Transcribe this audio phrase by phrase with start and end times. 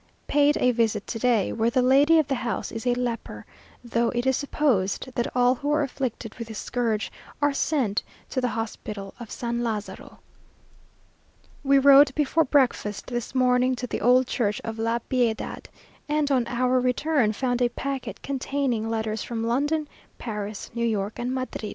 [0.27, 3.45] Paid a visit to day, where the lady of the house is a leper;
[3.83, 8.01] though it is supposed that all who are afflicted with this scourge are sent
[8.31, 10.17] to the hospital of San Lazaro....
[11.63, 15.69] We rode before breakfast this morning to the old church of La Piedad,
[16.09, 19.87] and, on our return, found a packet containing letters from London,
[20.17, 21.69] Paris, New York, and Madrid.